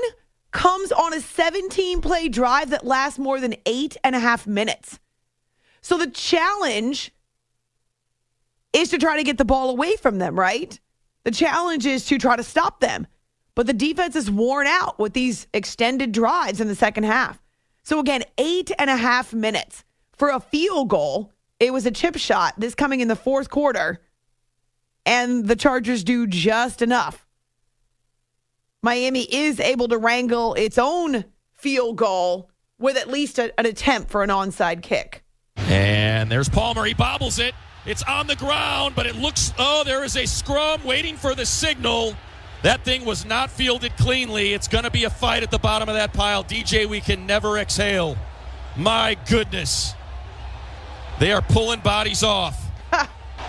[0.55, 4.99] comes on a 17 play drive that lasts more than eight and a half minutes.
[5.81, 7.11] So the challenge
[8.71, 10.79] is to try to get the ball away from them, right?
[11.25, 13.05] The challenge is to try to stop them.
[13.53, 17.41] But the defense is worn out with these extended drives in the second half.
[17.83, 21.33] So again, eight and a half minutes for a field goal.
[21.59, 24.01] It was a chip shot, this coming in the fourth quarter.
[25.05, 27.24] And the Chargers do just enough
[28.85, 34.11] Miami is able to wrangle its own field goal with at least a, an attempt
[34.11, 35.23] for an onside kick.
[35.55, 36.83] And there's Palmer.
[36.83, 37.55] He bobbles it.
[37.87, 41.47] It's on the ground, but it looks, oh, there is a scrum waiting for the
[41.47, 42.15] signal.
[42.61, 44.53] That thing was not fielded cleanly.
[44.53, 46.43] It's going to be a fight at the bottom of that pile.
[46.43, 48.15] DJ, we can never exhale.
[48.77, 49.95] My goodness.
[51.19, 52.63] They are pulling bodies off.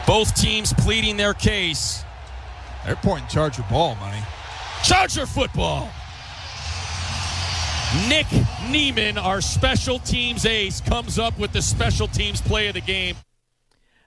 [0.06, 2.04] Both teams pleading their case.
[2.86, 4.22] They're pointing Charger ball, money.
[4.86, 5.90] Charger football.
[8.08, 8.28] Nick
[8.70, 13.16] Niemann, our special teams ace, comes up with the special teams play of the game.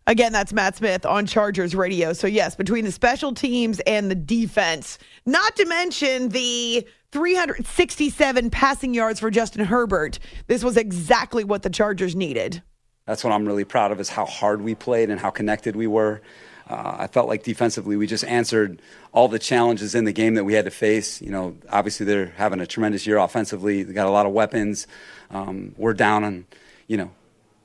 [0.07, 2.13] Again, that's Matt Smith on Chargers radio.
[2.13, 8.93] So, yes, between the special teams and the defense, not to mention the 367 passing
[8.93, 12.63] yards for Justin Herbert, this was exactly what the Chargers needed.
[13.05, 15.87] That's what I'm really proud of is how hard we played and how connected we
[15.87, 16.21] were.
[16.69, 20.43] Uh, I felt like defensively we just answered all the challenges in the game that
[20.43, 21.21] we had to face.
[21.21, 23.84] You know, obviously they're having a tremendous year offensively.
[23.84, 24.86] They got a lot of weapons.
[25.32, 26.45] Um, we're down on,
[26.88, 27.12] you know,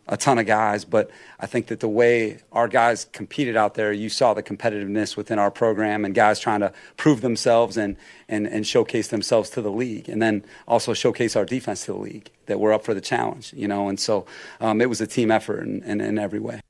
[0.06, 3.92] a ton of guys, but I think that the way our guys competed out there,
[3.92, 7.96] you saw the competitiveness within our program and guys trying to prove themselves and,
[8.28, 11.98] and, and showcase themselves to the league and then also showcase our defense to the
[11.98, 14.26] league that we're up for the challenge, you know, and so
[14.60, 16.60] um, it was a team effort in, in, in every way.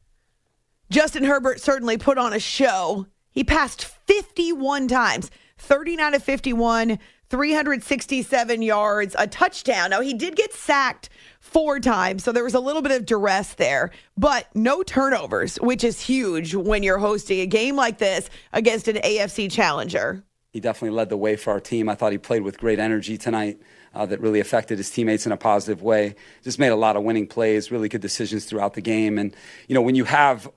[0.94, 3.08] Justin Herbert certainly put on a show.
[3.32, 5.28] He passed 51 times,
[5.58, 9.90] 39 of 51, 367 yards, a touchdown.
[9.90, 11.08] Now, he did get sacked
[11.40, 15.82] four times, so there was a little bit of duress there, but no turnovers, which
[15.82, 20.22] is huge when you're hosting a game like this against an AFC challenger.
[20.52, 21.88] He definitely led the way for our team.
[21.88, 23.60] I thought he played with great energy tonight.
[23.92, 26.16] Uh, that really affected his teammates in a positive way.
[26.42, 29.18] Just made a lot of winning plays, really good decisions throughout the game.
[29.18, 29.36] And,
[29.68, 30.50] you know, when you have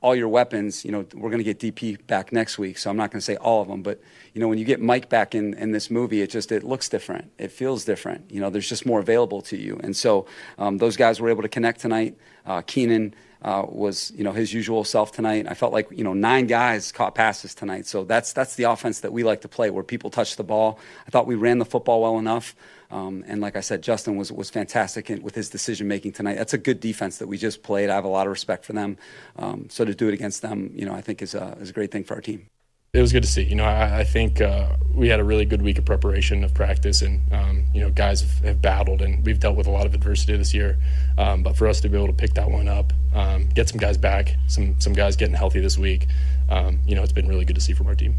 [0.00, 2.96] all your weapons, you know, we're going to get DP back next week, so I'm
[2.96, 4.00] not going to say all of them, but
[4.32, 6.88] you know, when you get Mike back in, in this movie, it just it looks
[6.88, 8.30] different, it feels different.
[8.30, 11.42] You know, there's just more available to you, and so um, those guys were able
[11.42, 12.16] to connect tonight.
[12.46, 15.46] Uh, Keenan uh, was you know his usual self tonight.
[15.48, 19.00] I felt like you know nine guys caught passes tonight, so that's that's the offense
[19.00, 20.78] that we like to play, where people touch the ball.
[21.06, 22.54] I thought we ran the football well enough.
[22.90, 26.36] Um, and like I said, Justin was was fantastic in, with his decision making tonight.
[26.36, 27.90] That's a good defense that we just played.
[27.90, 28.96] I have a lot of respect for them.
[29.36, 31.72] Um, so to do it against them, you know, I think is a, is a
[31.72, 32.46] great thing for our team.
[32.94, 33.42] it was good to see.
[33.42, 36.54] You know, I, I think uh, we had a really good week of preparation of
[36.54, 39.84] practice, and um, you know, guys have, have, battled, and we've dealt with a lot
[39.84, 40.78] of adversity this year.
[41.18, 43.78] Um, but for us to be able to pick that one up, um, get some
[43.78, 46.06] guys back, some some guys getting healthy this week,
[46.48, 48.16] um, you know, it's been really good to see from our team.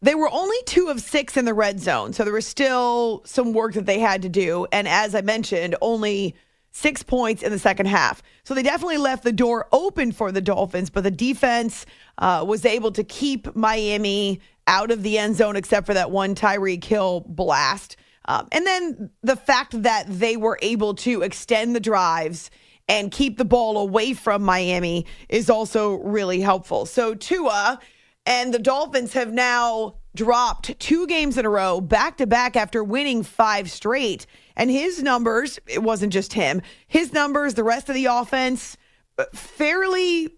[0.00, 3.52] They were only two of six in the red zone, so there was still some
[3.52, 4.66] work that they had to do.
[4.70, 6.36] And as I mentioned, only
[6.70, 8.22] six points in the second half.
[8.44, 11.84] So they definitely left the door open for the Dolphins, but the defense
[12.18, 16.34] uh, was able to keep Miami out of the end zone except for that one
[16.34, 17.96] Tyreek Hill blast.
[18.26, 22.50] Um, and then the fact that they were able to extend the drives
[22.86, 26.86] and keep the ball away from Miami is also really helpful.
[26.86, 27.80] So Tua
[28.28, 32.84] and the Dolphins have now dropped two games in a row, back to back, after
[32.84, 34.26] winning five straight.
[34.54, 38.76] And his numbers, it wasn't just him, his numbers, the rest of the offense,
[39.16, 40.28] uh, fairly,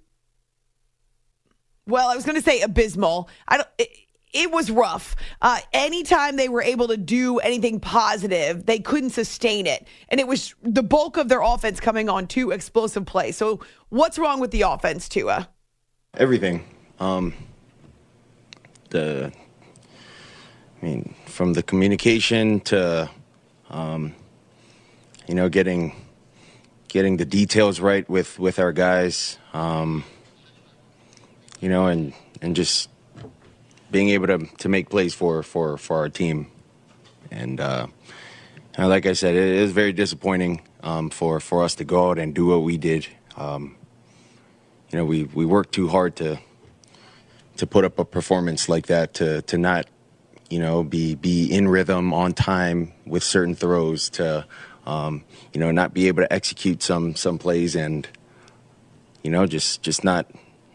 [1.84, 3.28] well, I was going to say abysmal.
[3.48, 3.68] I don't.
[3.76, 3.88] It,
[4.32, 5.16] it was rough.
[5.42, 9.88] Uh, anytime they were able to do anything positive, they couldn't sustain it.
[10.08, 13.36] And it was the bulk of their offense coming on two explosive plays.
[13.36, 15.48] So, what's wrong with the offense, Tua?
[16.16, 16.64] Everything.
[17.00, 17.34] Um,
[18.90, 19.32] the
[20.80, 23.10] I mean, from the communication to,
[23.68, 24.14] um,
[25.26, 25.94] you know, getting
[26.88, 30.04] getting the details right with with our guys, um,
[31.60, 32.88] you know, and and just
[33.90, 36.50] being able to to make plays for for for our team,
[37.30, 37.86] and uh,
[38.78, 42.34] like I said, it is very disappointing um, for for us to go out and
[42.34, 43.06] do what we did.
[43.36, 43.76] Um,
[44.90, 46.40] you know, we we worked too hard to
[47.60, 49.86] to put up a performance like that to to not
[50.48, 54.46] you know be be in rhythm on time with certain throws to
[54.86, 58.08] um, you know not be able to execute some some plays and
[59.22, 60.26] you know just just not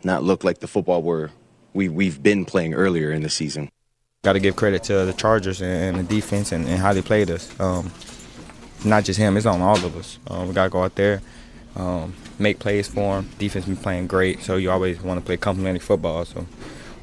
[0.03, 1.31] not look like the football we're
[1.73, 3.69] we we've been playing earlier in the season.
[4.23, 7.29] Got to give credit to the Chargers and, the defense and, and, how they played
[7.29, 7.59] us.
[7.59, 7.91] Um,
[8.83, 10.19] not just him; it's on all of us.
[10.27, 11.21] Um, we got to go out there,
[11.75, 13.29] um, make plays for him.
[13.39, 16.25] Defense been playing great, so you always want to play complementary football.
[16.25, 16.45] So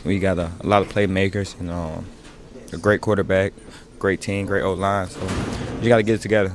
[0.05, 2.07] we got a, a lot of playmakers and um,
[2.73, 3.53] a great quarterback,
[3.99, 5.09] great team, great O-line.
[5.09, 5.21] So
[5.81, 6.53] you got to get it together.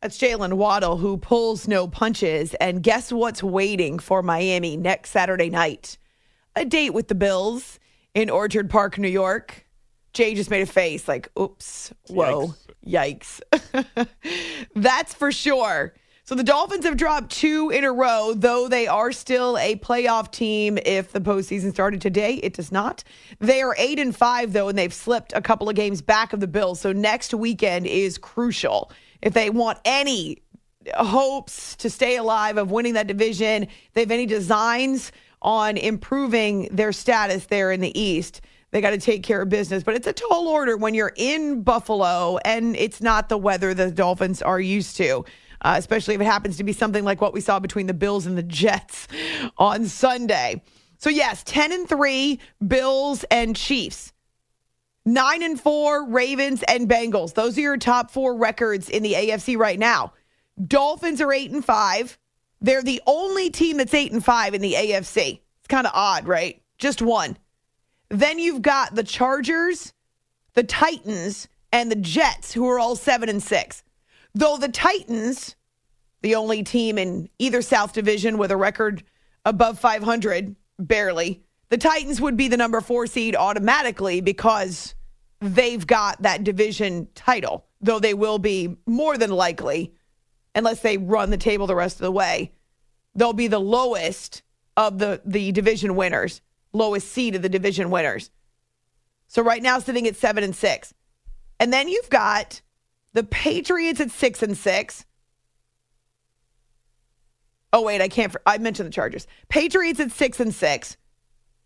[0.00, 2.54] That's Jaylen Waddle, who pulls no punches.
[2.54, 5.96] And guess what's waiting for Miami next Saturday night?
[6.56, 7.78] A date with the Bills
[8.14, 9.64] in Orchard Park, New York.
[10.12, 12.54] Jay just made a face like, oops, whoa,
[12.86, 13.40] yikes.
[13.62, 14.08] yikes.
[14.74, 15.94] That's for sure.
[16.24, 20.30] So the Dolphins have dropped two in a row, though they are still a playoff
[20.30, 20.78] team.
[20.86, 23.02] If the postseason started today, it does not.
[23.40, 26.38] They are eight and five, though, and they've slipped a couple of games back of
[26.38, 26.78] the Bills.
[26.78, 28.92] So next weekend is crucial.
[29.20, 30.44] If they want any
[30.94, 36.68] hopes to stay alive of winning that division, If they have any designs on improving
[36.70, 39.82] their status there in the East they got to take care of business.
[39.82, 43.90] But it's a tall order when you're in Buffalo and it's not the weather the
[43.90, 45.26] Dolphins are used to
[45.62, 48.26] uh, especially if it happens to be something like what we saw between the Bills
[48.26, 49.08] and the Jets
[49.58, 50.62] on Sunday.
[50.98, 54.12] So, yes, 10 and 3, Bills and Chiefs.
[55.04, 57.34] 9 and 4, Ravens and Bengals.
[57.34, 60.12] Those are your top four records in the AFC right now.
[60.64, 62.18] Dolphins are 8 and 5.
[62.60, 65.40] They're the only team that's 8 and 5 in the AFC.
[65.58, 66.62] It's kind of odd, right?
[66.78, 67.36] Just one.
[68.08, 69.92] Then you've got the Chargers,
[70.54, 73.82] the Titans, and the Jets, who are all 7 and 6.
[74.34, 75.56] Though the Titans,
[76.22, 79.02] the only team in either South Division with a record
[79.44, 84.94] above 500, barely, the Titans would be the number four seed automatically because
[85.40, 89.92] they've got that division title, though they will be more than likely,
[90.54, 92.52] unless they run the table the rest of the way,
[93.14, 94.42] they'll be the lowest
[94.76, 96.40] of the, the division winners,
[96.72, 98.30] lowest seed of the division winners.
[99.26, 100.94] So right now, sitting at seven and six.
[101.58, 102.60] And then you've got
[103.12, 105.04] the Patriots at six and six.
[107.72, 108.34] Oh wait, I can't.
[108.46, 109.26] I mentioned the Chargers.
[109.48, 110.96] Patriots at six and six.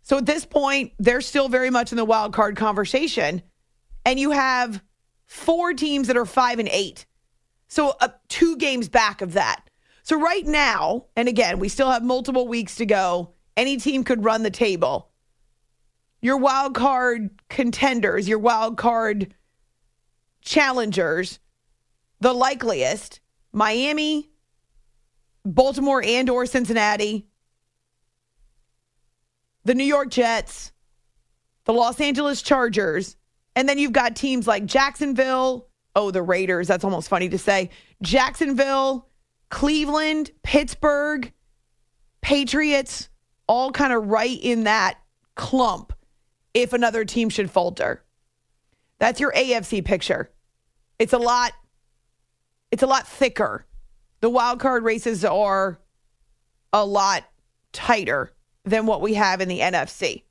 [0.03, 3.43] So at this point, they're still very much in the wild card conversation,
[4.05, 4.83] and you have
[5.27, 7.07] four teams that are five and eight.
[7.69, 9.69] So uh, two games back of that.
[10.05, 13.33] So right now, and again, we still have multiple weeks to go.
[13.57, 15.11] Any team could run the table.
[16.23, 19.35] Your wild card contenders, your wild card
[20.47, 21.39] challengers,
[22.21, 23.21] the likeliest
[23.53, 24.31] Miami,
[25.45, 27.27] Baltimore, and or Cincinnati,
[29.65, 30.73] the New York Jets,
[31.65, 33.17] the Los Angeles Chargers,
[33.55, 35.69] and then you've got teams like Jacksonville.
[35.95, 36.69] Oh, the Raiders.
[36.69, 37.71] That's almost funny to say.
[38.03, 39.09] Jacksonville,
[39.51, 41.33] Cleveland, Pittsburgh,
[42.21, 43.09] Patriots,
[43.49, 44.99] all kind of right in that
[45.35, 45.93] clump
[46.55, 48.05] if another team should falter.
[48.99, 50.31] That's your AFC picture.
[50.99, 51.53] It's a lot
[52.73, 53.65] it's a lot thicker.
[54.21, 55.79] The wild card races are
[56.73, 57.25] a lot
[57.73, 58.33] tighter
[58.65, 60.25] than what we have in the NFC.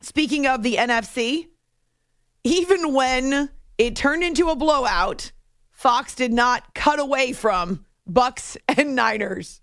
[0.00, 1.48] Speaking of the NFC,
[2.44, 5.32] even when it turned into a blowout,
[5.70, 9.60] Fox did not cut away from Bucs and Niners.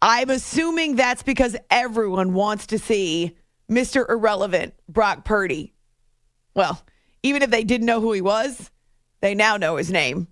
[0.00, 3.36] I'm assuming that's because everyone wants to see
[3.70, 4.08] Mr.
[4.08, 5.74] Irrelevant, Brock Purdy.
[6.54, 6.84] Well,
[7.24, 8.70] even if they didn't know who he was,
[9.20, 10.28] they now know his name.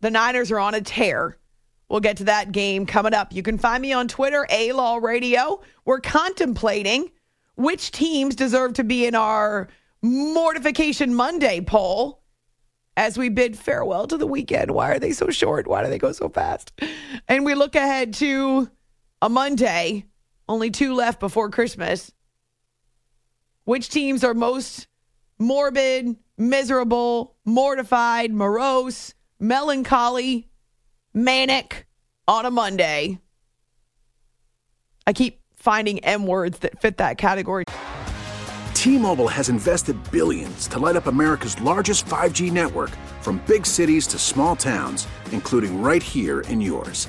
[0.00, 1.36] The Niners are on a tear.
[1.88, 3.34] We'll get to that game coming up.
[3.34, 5.60] You can find me on Twitter, A Law Radio.
[5.84, 7.10] We're contemplating
[7.56, 9.68] which teams deserve to be in our
[10.02, 12.22] Mortification Monday poll
[12.96, 14.70] as we bid farewell to the weekend.
[14.70, 15.66] Why are they so short?
[15.66, 16.72] Why do they go so fast?
[17.26, 18.70] And we look ahead to
[19.20, 20.06] a Monday,
[20.48, 22.12] only two left before Christmas.
[23.64, 24.86] Which teams are most
[25.40, 30.48] morbid, miserable, mortified, morose, melancholy,
[31.12, 31.86] manic
[32.28, 33.18] on a Monday?
[35.06, 37.64] I keep finding M words that fit that category.
[38.74, 44.18] T-Mobile has invested billions to light up America's largest 5G network from big cities to
[44.18, 47.08] small towns, including right here in yours.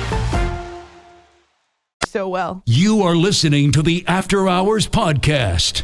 [2.11, 2.61] So well.
[2.65, 5.83] You are listening to the After Hours Podcast.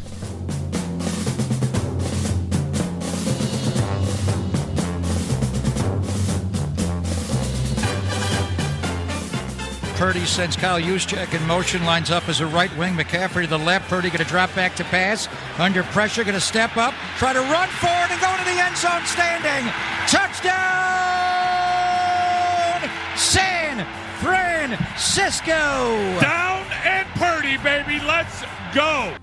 [9.95, 12.95] Purdy sends Kyle Juszczyk in motion, lines up as a right wing.
[12.95, 13.89] McCaffrey to the left.
[13.89, 15.29] Purdy going to drop back to pass.
[15.57, 18.75] Under pressure, going to step up, try to run forward and go to the end
[18.75, 19.71] zone standing.
[20.07, 20.57] Touchdown!
[23.15, 26.19] San Francisco!
[26.19, 28.03] Down and Purdy, baby.
[28.05, 28.43] Let's
[28.75, 29.15] go.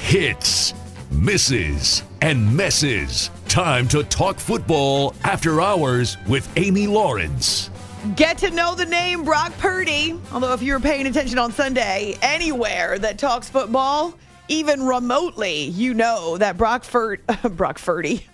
[0.00, 0.74] Hits,
[1.12, 3.30] misses, and messes.
[3.46, 7.70] Time to talk football after hours with Amy Lawrence.
[8.16, 10.18] Get to know the name Brock Purdy.
[10.32, 14.14] Although, if you were paying attention on Sunday, anywhere that talks football,
[14.48, 17.24] even remotely, you know that Brock Furt,
[17.56, 18.26] Brock Furdy.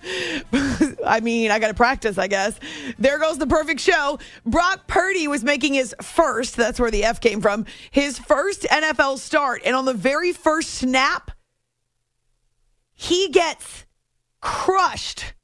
[1.07, 2.59] I mean, I got to practice, I guess.
[2.99, 4.19] There goes the perfect show.
[4.45, 9.19] Brock Purdy was making his first, that's where the F came from, his first NFL
[9.19, 9.63] start.
[9.65, 11.31] And on the very first snap,
[12.93, 13.87] he gets
[14.41, 15.35] crushed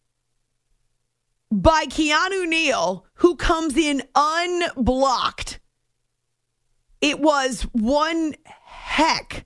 [1.51, 5.61] by Keanu Neal, who comes in unblocked.
[7.01, 9.45] It was one heck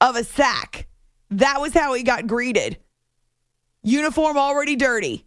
[0.00, 0.88] of a sack.
[1.30, 2.78] That was how he got greeted.
[3.82, 5.26] Uniform already dirty.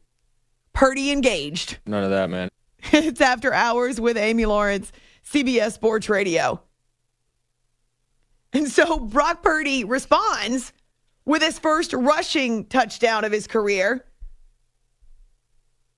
[0.80, 1.78] Purdy engaged.
[1.86, 2.48] None of that, man.
[2.94, 4.94] it's after hours with Amy Lawrence,
[5.30, 6.62] CBS Sports Radio.
[8.54, 10.72] And so Brock Purdy responds
[11.26, 14.06] with his first rushing touchdown of his career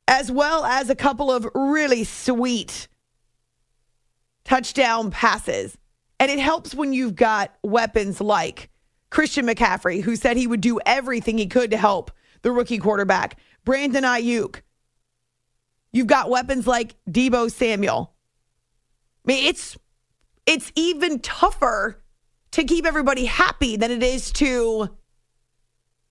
[0.08, 2.88] as well as a couple of really sweet
[4.46, 5.78] touchdown passes.
[6.20, 8.72] And it helps when you've got weapons like
[9.12, 12.10] Christian McCaffrey, who said he would do everything he could to help
[12.42, 14.62] the rookie quarterback, Brandon Aiyuk.
[15.92, 18.14] You've got weapons like Deebo Samuel.
[19.26, 19.78] I mean, it's
[20.46, 22.02] it's even tougher
[22.52, 24.90] to keep everybody happy than it is to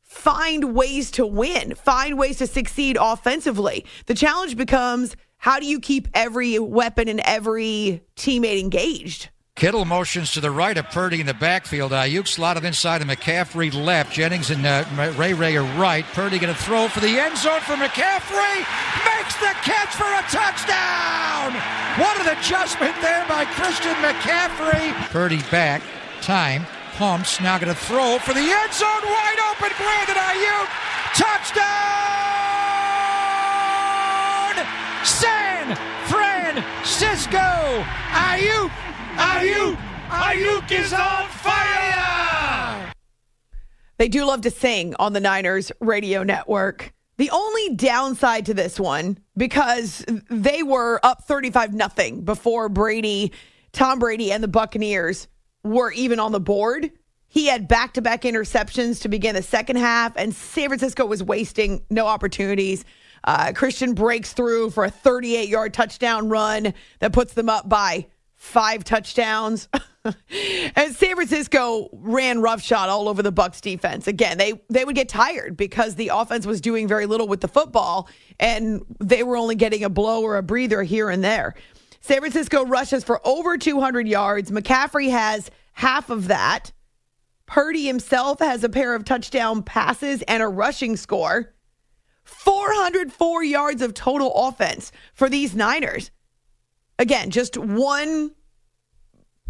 [0.02, 3.84] find ways to win, find ways to succeed offensively.
[4.06, 9.30] The challenge becomes how do you keep every weapon and every teammate engaged?
[9.60, 11.92] Kittle motions to the right of Purdy in the backfield.
[11.92, 14.10] Aiyuk slotted inside of McCaffrey left.
[14.10, 14.86] Jennings and uh,
[15.18, 16.06] Ray Ray are right.
[16.14, 18.64] Purdy going to throw for the end zone for McCaffrey.
[19.04, 21.52] Makes the catch for a touchdown.
[22.00, 24.94] What an adjustment there by Christian McCaffrey.
[25.10, 25.82] Purdy back.
[26.22, 26.64] Time.
[26.96, 27.38] Pumps.
[27.42, 28.88] Now going to throw for the end zone.
[29.04, 29.76] Wide open.
[29.76, 30.68] Brandon Aiyuk.
[31.12, 31.68] Touchdown.
[35.04, 35.76] San
[36.08, 37.84] Francisco.
[38.16, 38.70] Aiyuk!
[39.16, 39.76] Aiyuk!
[40.08, 42.92] Aiyuk is on fire!
[43.98, 46.92] They do love to sing on the Niners radio network.
[47.18, 53.32] The only downside to this one, because they were up 35 nothing before Brady,
[53.72, 55.28] Tom Brady, and the Buccaneers
[55.62, 56.90] were even on the board.
[57.28, 61.22] He had back to back interceptions to begin the second half, and San Francisco was
[61.22, 62.86] wasting no opportunities.
[63.22, 68.06] Uh, Christian breaks through for a 38 yard touchdown run that puts them up by
[68.40, 69.68] five touchdowns.
[70.04, 74.08] and San Francisco ran roughshod all over the Bucs defense.
[74.08, 77.48] Again, they they would get tired because the offense was doing very little with the
[77.48, 78.08] football
[78.40, 81.54] and they were only getting a blow or a breather here and there.
[82.00, 84.50] San Francisco rushes for over 200 yards.
[84.50, 86.72] McCaffrey has half of that.
[87.44, 91.52] Purdy himself has a pair of touchdown passes and a rushing score.
[92.24, 96.10] 404 yards of total offense for these Niners.
[97.00, 98.32] Again, just one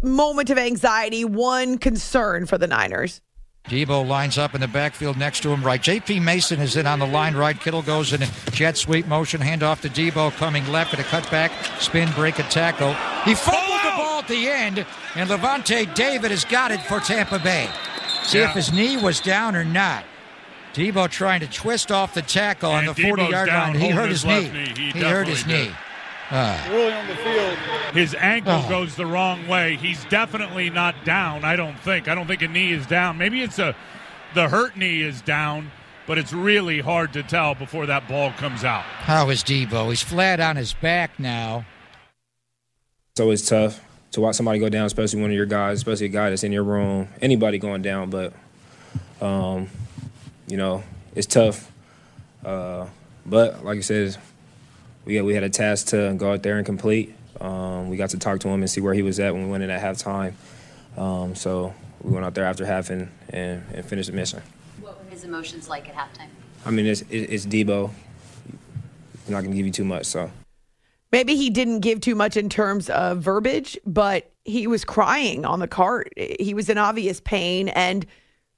[0.01, 3.19] moment of anxiety, one concern for the Niners.
[3.65, 5.81] Deebo lines up in the backfield next to him right.
[5.83, 6.21] J.P.
[6.21, 7.59] Mason is in on the line right.
[7.59, 9.41] Kittle goes in a jet sweep motion.
[9.41, 12.93] Handoff to Deebo coming left at a cutback, spin, break, a tackle.
[13.25, 14.85] He fumbled the ball at the end,
[15.15, 17.69] and Lavonte David has got it for Tampa Bay.
[18.23, 18.49] See Yeah.
[18.49, 20.05] if his knee was down or not.
[20.73, 23.79] Deebo trying to twist off the tackle on And the 40 yard down line.
[23.81, 24.73] He hurt his his knee.
[24.73, 24.91] knee.
[24.93, 25.75] He hurt his definitely knee.
[26.31, 26.65] Ah.
[26.69, 27.57] Early on the field,
[27.93, 28.69] his ankle Oh.
[28.69, 29.75] goes the wrong way.
[29.75, 31.43] He's definitely not down.
[31.43, 32.07] I don't think.
[32.07, 33.17] I don't think a knee is down.
[33.17, 33.75] Maybe it's a
[34.33, 35.71] the hurt knee is down,
[36.07, 38.83] but it's really hard to tell before that ball comes out.
[38.83, 39.89] How is Deebo?
[39.89, 41.65] He's flat on his back now.
[41.65, 46.05] So it's always tough to watch somebody go down, especially one of your guys, especially
[46.05, 47.09] a guy that's in your room.
[47.21, 48.31] Anybody going down, but
[49.21, 49.67] um,
[50.47, 51.69] you know it's tough.
[52.45, 52.87] Uh,
[53.25, 54.15] but like I said,
[55.05, 57.15] we we had a task to go out there and complete.
[57.39, 59.51] Um, we got to talk to him and see where he was at when we
[59.51, 60.33] went in at halftime.
[60.97, 64.41] Um, so we went out there after half and, and, and finished the mission.
[64.79, 66.29] What were his emotions like at halftime?
[66.65, 67.91] I mean, it's it, it's Deebo.
[69.21, 70.31] He's not going to give you too much, so.
[71.11, 75.59] Maybe he didn't give too much in terms of verbiage, but he was crying on
[75.59, 76.13] the cart.
[76.15, 78.05] He was in obvious pain, and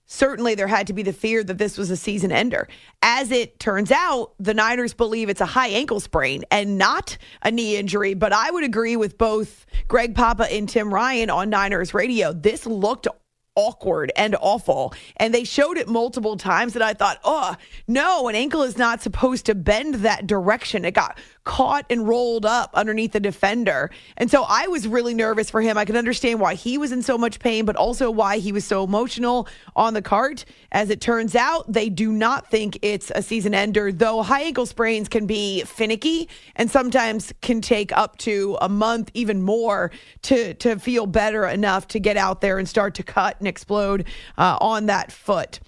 [0.05, 2.67] certainly there had to be the fear that this was a season ender.
[3.01, 7.51] As it turns out, the Niners believe it's a high ankle sprain and not a
[7.51, 8.13] knee injury.
[8.13, 12.33] But I would agree with both Greg Papa and Tim Ryan on Niners radio.
[12.33, 13.07] This looked
[13.55, 14.93] awkward and awful.
[15.17, 17.55] And they showed it multiple times, and I thought, oh,
[17.87, 20.85] no, an ankle is not supposed to bend that direction.
[20.85, 23.89] It got caught and rolled up underneath the defender.
[24.17, 25.77] And so I was really nervous for him.
[25.77, 28.65] I could understand why he was in so much pain, but also why he was
[28.65, 30.45] so emotional on the cart.
[30.71, 34.65] As it turns out, they do not think it's a season ender, though high ankle
[34.65, 39.91] sprains can be finicky and sometimes can take up to a month, even more,
[40.23, 44.05] to, to feel better enough to get out there and start to cut and explode
[44.37, 45.59] uh, on that foot.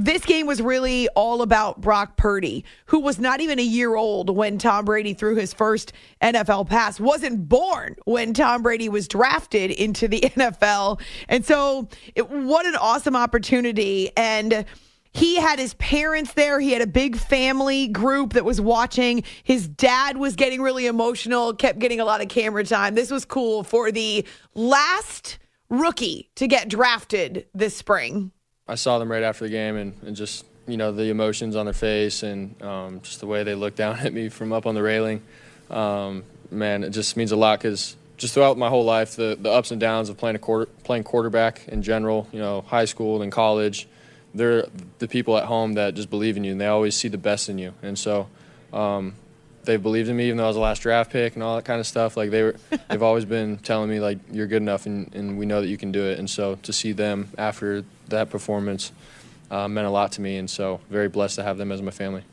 [0.00, 4.30] This game was really all about Brock Purdy, who was not even a year old
[4.30, 5.92] when Tom Brady threw his first
[6.22, 11.00] NFL pass, wasn't born when Tom Brady was drafted into the NFL.
[11.28, 14.16] And so, it, what an awesome opportunity.
[14.16, 14.64] And
[15.12, 16.60] he had his parents there.
[16.60, 19.24] He had a big family group that was watching.
[19.42, 22.94] His dad was getting really emotional, kept getting a lot of camera time.
[22.94, 24.24] This was cool for the
[24.54, 28.30] last rookie to get drafted this spring.
[28.68, 31.66] I saw them right after the game and, and just, you know, the emotions on
[31.66, 34.74] their face and um, just the way they looked down at me from up on
[34.74, 35.22] the railing.
[35.70, 39.50] Um, man, it just means a lot because just throughout my whole life, the, the
[39.50, 43.22] ups and downs of playing a quarter, playing quarterback in general, you know, high school
[43.22, 43.88] and college,
[44.34, 44.66] they're
[44.98, 47.48] the people at home that just believe in you and they always see the best
[47.48, 47.72] in you.
[47.82, 48.28] And so
[48.72, 49.14] um,
[49.68, 51.64] they've believed in me even though I was the last draft pick and all that
[51.64, 52.16] kind of stuff.
[52.16, 52.56] Like they were,
[52.88, 55.76] they've always been telling me like you're good enough and, and we know that you
[55.76, 56.18] can do it.
[56.18, 58.90] And so to see them after that performance
[59.50, 60.38] uh, meant a lot to me.
[60.38, 62.24] And so very blessed to have them as my family.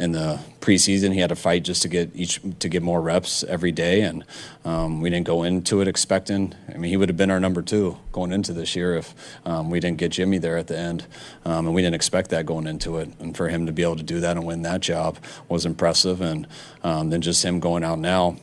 [0.00, 3.44] In the preseason he had to fight just to get each to get more reps
[3.44, 4.00] every day.
[4.00, 4.24] And
[4.64, 7.62] um, we didn't go into it expecting i mean he would have been our number
[7.62, 9.14] two going into this year if
[9.44, 11.06] um, we didn't get jimmy there at the end.
[11.44, 13.08] Um, and we didn't expect that going into it.
[13.20, 15.18] And for him to be able to do that and win that job
[15.48, 16.20] was impressive.
[16.20, 16.48] And
[16.82, 18.36] um, then just him going out now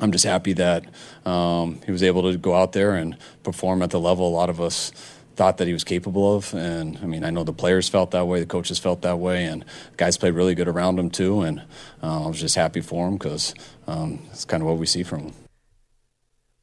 [0.00, 0.84] I'm just happy that
[1.24, 4.50] um, he was able to go out there and perform at the level a lot
[4.50, 4.92] of us
[5.36, 6.54] thought that he was capable of.
[6.54, 9.44] And I mean, I know the players felt that way, the coaches felt that way,
[9.44, 9.64] and
[9.96, 11.42] guys played really good around him too.
[11.42, 11.60] And
[12.02, 13.54] uh, I was just happy for him because
[13.86, 15.32] um, it's kind of what we see from him.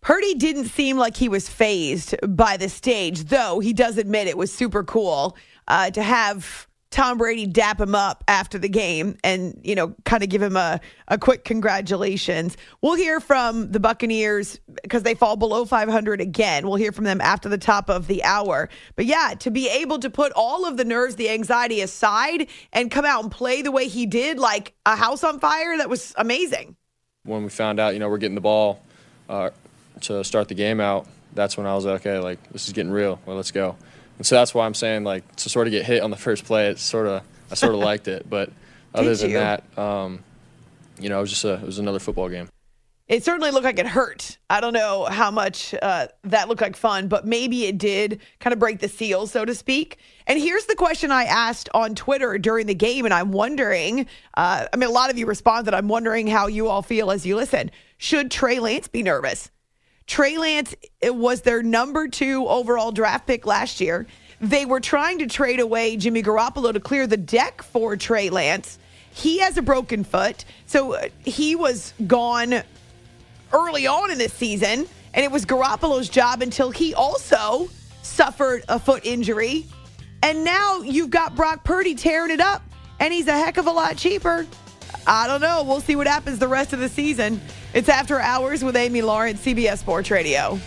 [0.01, 4.37] Purdy didn't seem like he was fazed by the stage, though he does admit it
[4.37, 9.59] was super cool uh, to have Tom Brady dap him up after the game and,
[9.63, 12.57] you know, kind of give him a, a quick congratulations.
[12.81, 16.67] We'll hear from the Buccaneers because they fall below 500 again.
[16.67, 18.69] We'll hear from them after the top of the hour.
[18.97, 22.91] But yeah, to be able to put all of the nerves, the anxiety aside and
[22.91, 26.13] come out and play the way he did, like a house on fire, that was
[26.17, 26.75] amazing.
[27.23, 28.81] When we found out, you know, we're getting the ball
[29.29, 29.51] uh,
[30.01, 32.91] to start the game out, that's when I was like, okay, like this is getting
[32.91, 33.21] real.
[33.25, 33.77] Well, let's go.
[34.21, 36.45] And so that's why I'm saying like to sort of get hit on the first
[36.45, 38.51] play, it's sort of I sort of liked it, but
[38.93, 39.37] other than you?
[39.37, 40.23] that, um,
[40.99, 42.47] you know, it was just a it was another football game.
[43.07, 44.37] It certainly looked like it hurt.
[44.47, 48.53] I don't know how much uh, that looked like fun, but maybe it did kind
[48.53, 49.97] of break the seal, so to speak.
[50.27, 54.05] And here's the question I asked on Twitter during the game, and I'm wondering
[54.37, 55.73] uh, I mean, a lot of you responded.
[55.73, 57.71] I'm wondering how you all feel as you listen.
[57.97, 59.49] Should Trey Lance be nervous?
[60.11, 64.05] Trey Lance was their number two overall draft pick last year.
[64.41, 68.77] They were trying to trade away Jimmy Garoppolo to clear the deck for Trey Lance.
[69.13, 72.61] He has a broken foot, so uh, he was gone
[73.53, 77.69] early on in this season, and it was Garoppolo's job until he also
[78.01, 79.65] suffered a foot injury.
[80.23, 82.61] And now you've got Brock Purdy tearing it up,
[82.99, 84.45] and he's a heck of a lot cheaper.
[85.07, 85.63] I don't know.
[85.63, 87.41] We'll see what happens the rest of the season.
[87.73, 90.59] It's After Hours with Amy Lawrence, CBS Sports Radio.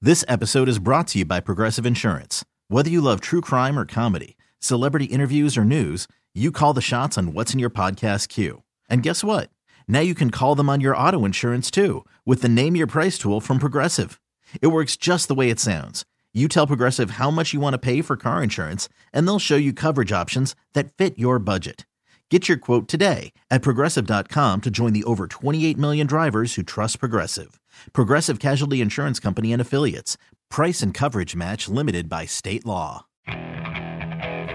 [0.00, 2.44] This episode is brought to you by Progressive Insurance.
[2.68, 7.18] Whether you love true crime or comedy, celebrity interviews or news, you call the shots
[7.18, 8.62] on what's in your podcast queue.
[8.88, 9.50] And guess what?
[9.88, 13.18] Now you can call them on your auto insurance too with the Name Your Price
[13.18, 14.20] tool from Progressive.
[14.62, 16.04] It works just the way it sounds.
[16.32, 19.56] You tell Progressive how much you want to pay for car insurance, and they'll show
[19.56, 21.86] you coverage options that fit your budget.
[22.30, 27.00] Get your quote today at progressive.com to join the over 28 million drivers who trust
[27.00, 27.58] Progressive.
[27.92, 30.16] Progressive Casualty Insurance Company and Affiliates.
[30.48, 33.06] Price and coverage match limited by state law.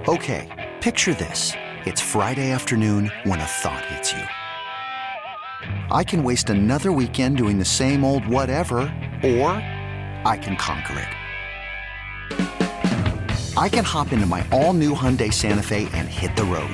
[0.07, 1.51] Okay, picture this.
[1.85, 4.23] It's Friday afternoon when a thought hits you.
[5.93, 8.77] I can waste another weekend doing the same old whatever,
[9.21, 9.51] or
[10.23, 11.09] I can conquer
[12.29, 13.57] it.
[13.57, 16.73] I can hop into my all new Hyundai Santa Fe and hit the road.